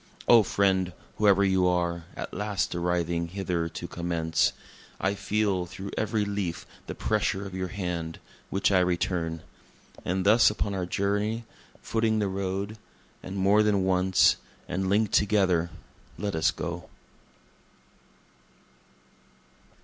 [0.27, 4.51] (O friend, whoe'er you are, at last arriving hither to commence,
[4.99, 8.17] I feel through every leaf the pressure of your hand,
[8.49, 9.43] which I return.
[10.03, 11.45] And thus upon our journey,
[11.83, 12.79] footing the road,
[13.21, 14.37] and more than once,
[14.67, 15.69] and link'd together
[16.17, 16.89] let us go.)